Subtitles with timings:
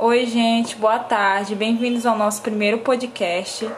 [0.00, 3.68] Oi, gente, boa tarde, bem-vindos ao nosso primeiro podcast.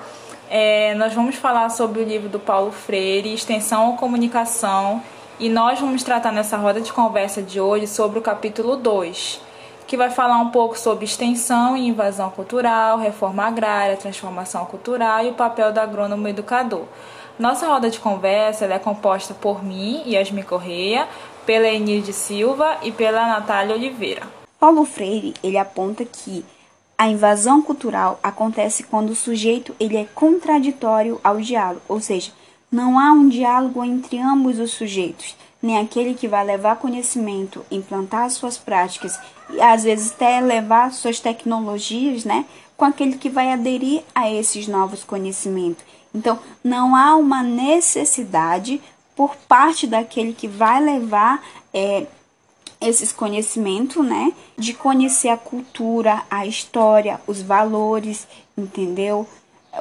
[0.50, 5.02] É, nós vamos falar sobre o livro do Paulo Freire, Extensão ou Comunicação,
[5.38, 9.40] e nós vamos tratar nessa roda de conversa de hoje sobre o capítulo 2,
[9.86, 15.30] que vai falar um pouco sobre extensão e invasão cultural, reforma agrária, transformação cultural e
[15.30, 16.84] o papel do agrônomo educador.
[17.38, 21.08] Nossa roda de conversa é composta por mim, Yasmin Correia,
[21.46, 24.39] pela Enide Silva e pela Natália Oliveira.
[24.60, 26.44] Paulo Freire, ele aponta que
[26.98, 32.30] a invasão cultural acontece quando o sujeito ele é contraditório ao diálogo, ou seja,
[32.70, 38.30] não há um diálogo entre ambos os sujeitos, nem aquele que vai levar conhecimento, implantar
[38.30, 39.18] suas práticas
[39.48, 42.44] e às vezes até levar suas tecnologias, né,
[42.76, 45.82] com aquele que vai aderir a esses novos conhecimentos.
[46.14, 48.78] Então, não há uma necessidade
[49.16, 51.42] por parte daquele que vai levar
[51.72, 52.06] é,
[52.80, 54.32] esses conhecimentos, né?
[54.56, 59.28] De conhecer a cultura, a história, os valores, entendeu?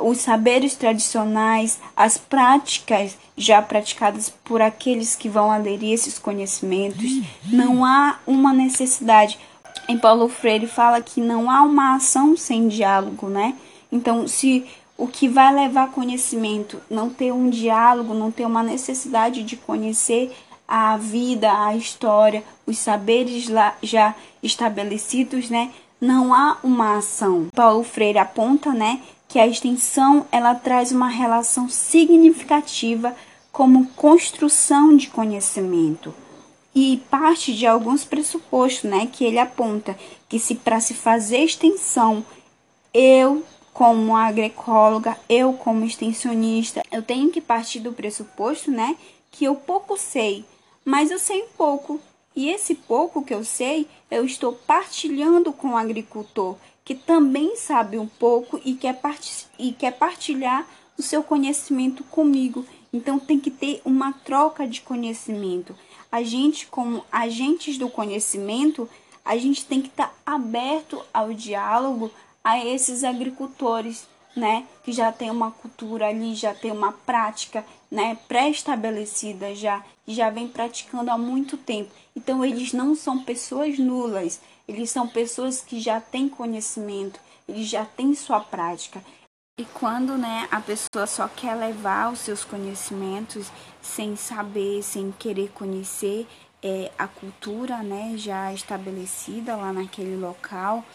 [0.02, 7.22] Os saberes tradicionais, as práticas já praticadas por aqueles que vão aderir a esses conhecimentos.
[7.46, 9.40] Não há uma necessidade.
[9.88, 13.56] Em Paulo Freire fala que não há uma ação sem diálogo, né?
[13.92, 19.44] Então, se o que vai levar conhecimento não ter um diálogo, não ter uma necessidade
[19.44, 20.36] de conhecer
[20.70, 25.72] a vida, a história, os saberes lá já estabelecidos, né?
[26.00, 27.48] Não há uma ação.
[27.56, 33.16] Paulo Freire aponta, né, que a extensão ela traz uma relação significativa
[33.52, 36.14] como construção de conhecimento
[36.74, 39.98] e parte de alguns pressupostos, né, que ele aponta
[40.30, 42.24] que se para se fazer extensão,
[42.94, 48.96] eu como agroecóloga, eu como extensionista, eu tenho que partir do pressuposto, né,
[49.32, 50.46] que eu pouco sei
[50.84, 52.00] mas eu sei pouco.
[52.36, 57.98] E esse pouco que eu sei, eu estou partilhando com o agricultor, que também sabe
[57.98, 59.00] um pouco e quer,
[59.58, 62.66] e quer partilhar o seu conhecimento comigo.
[62.92, 65.76] Então tem que ter uma troca de conhecimento.
[66.12, 68.90] A gente, como agentes do conhecimento,
[69.24, 72.10] a gente tem que estar aberto ao diálogo
[72.44, 78.18] a esses agricultores né, que já tem uma cultura ali, já tem uma prática, né,
[78.28, 81.92] pré-estabelecida já, que já vem praticando há muito tempo.
[82.16, 87.86] Então eles não são pessoas nulas, eles são pessoas que já têm conhecimento, eles já
[87.86, 89.04] têm sua prática.
[89.60, 93.52] E quando, né, a pessoa só quer levar os seus conhecimentos
[93.82, 96.26] sem saber, sem querer conhecer
[96.64, 100.86] é, a cultura, né, já estabelecida lá naquele local,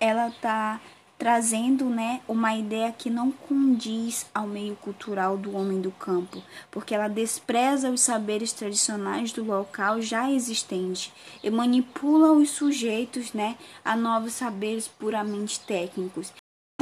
[0.00, 0.80] ela tá
[1.18, 6.40] trazendo né, uma ideia que não condiz ao meio cultural do homem do campo,
[6.70, 11.12] porque ela despreza os saberes tradicionais do local já existente
[11.42, 16.32] e manipula os sujeitos né, a novos saberes puramente técnicos.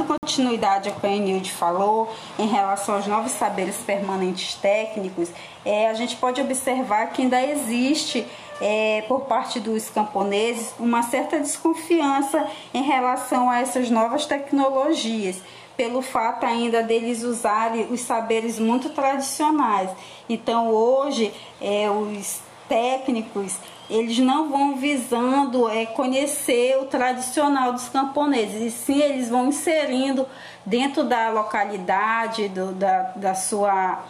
[0.05, 5.29] Continuidade ao que a Enilde falou em relação aos novos saberes permanentes técnicos,
[5.65, 8.25] é, a gente pode observar que ainda existe
[8.61, 15.41] é, por parte dos camponeses uma certa desconfiança em relação a essas novas tecnologias,
[15.75, 19.89] pelo fato ainda deles usarem os saberes muito tradicionais.
[20.27, 23.55] Então hoje é, os técnicos
[23.89, 30.27] eles não vão visando é, conhecer o tradicional dos camponeses, e sim eles vão inserindo
[30.65, 34.03] dentro da localidade, do, da, da sua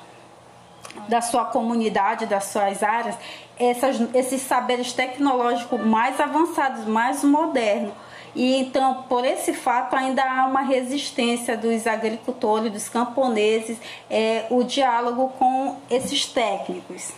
[1.07, 3.15] da sua comunidade, das suas áreas,
[3.59, 7.93] essas, esses saberes tecnológicos mais avançados, mais modernos.
[8.35, 13.79] E então, por esse fato, ainda há uma resistência dos agricultores, dos camponeses,
[14.09, 17.13] é, o diálogo com esses técnicos.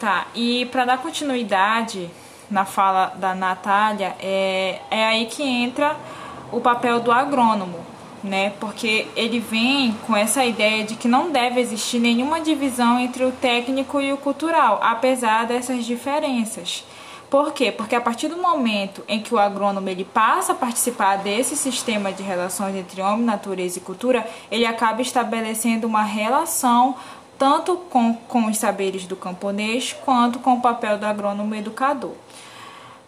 [0.00, 2.10] Tá, e para dar continuidade
[2.50, 5.96] na fala da Natália, é, é aí que entra
[6.50, 7.93] o papel do agrônomo
[8.24, 8.54] né?
[8.58, 13.30] Porque ele vem com essa ideia de que não deve existir nenhuma divisão entre o
[13.30, 16.84] técnico e o cultural, apesar dessas diferenças.
[17.28, 17.70] Por quê?
[17.70, 22.12] Porque a partir do momento em que o agrônomo ele passa a participar desse sistema
[22.12, 26.96] de relações entre homem, natureza e cultura, ele acaba estabelecendo uma relação
[27.38, 32.14] tanto com, com os saberes do camponês quanto com o papel do agrônomo educador.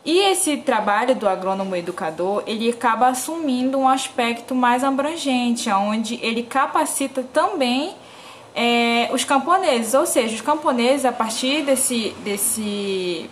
[0.06, 6.44] E esse trabalho do agrônomo educador, ele acaba assumindo um aspecto mais abrangente, onde ele
[6.44, 7.92] capacita também
[8.54, 13.28] é, os camponeses, ou seja, os camponeses, a partir desse, desse,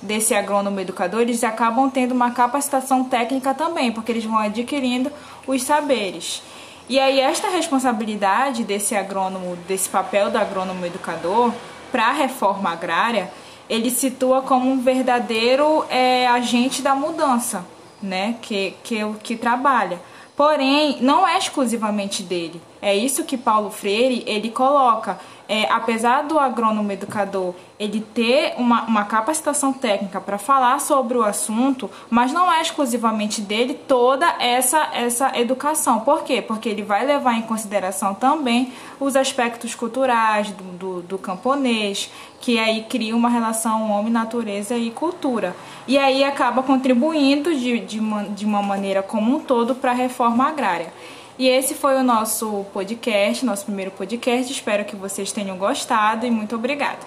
[0.00, 5.10] desse agrônomo educador, eles acabam tendo uma capacitação técnica também, porque eles vão adquirindo
[5.44, 6.40] os saberes.
[6.88, 11.52] E aí esta responsabilidade desse agrônomo, desse papel do agrônomo educador
[11.90, 13.28] para a reforma agrária,
[13.72, 17.64] ele situa como um verdadeiro é, agente da mudança,
[18.02, 19.98] né, que, que, que trabalha.
[20.36, 22.60] Porém, não é exclusivamente dele.
[22.82, 25.18] É isso que Paulo Freire ele coloca.
[25.54, 31.22] É, apesar do agrônomo educador ele ter uma, uma capacitação técnica para falar sobre o
[31.22, 36.00] assunto, mas não é exclusivamente dele toda essa, essa educação.
[36.00, 36.40] Por quê?
[36.40, 42.10] Porque ele vai levar em consideração também os aspectos culturais do, do, do camponês,
[42.40, 45.54] que aí cria uma relação homem-natureza e cultura.
[45.86, 49.94] E aí acaba contribuindo de, de, uma, de uma maneira como um todo para a
[49.94, 50.94] reforma agrária.
[51.42, 54.52] E esse foi o nosso podcast, nosso primeiro podcast.
[54.52, 57.00] Espero que vocês tenham gostado e muito obrigada.